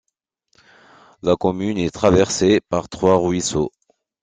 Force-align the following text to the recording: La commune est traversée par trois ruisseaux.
La 1.21 1.35
commune 1.35 1.77
est 1.77 1.91
traversée 1.93 2.59
par 2.59 2.89
trois 2.89 3.17
ruisseaux. 3.19 3.71